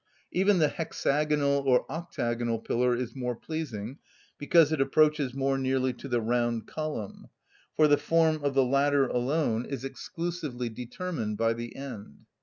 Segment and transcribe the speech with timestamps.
[0.31, 3.99] Even the hexagonal or octagonal pillar is more pleasing,
[4.39, 7.27] because it approaches more nearly to the round column;
[7.75, 12.25] for the form of the latter alone is exclusively determined by the end.